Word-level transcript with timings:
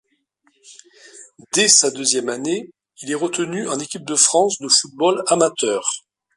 Dès 1.53 1.67
sa 1.67 1.91
deuxième 1.91 2.29
année, 2.29 2.71
il 3.03 3.11
est 3.11 3.13
retenu 3.13 3.67
en 3.69 3.77
équipe 3.79 4.03
de 4.03 4.15
France 4.15 4.57
de 4.59 4.67
football 4.67 5.21
amateur. 5.27 5.83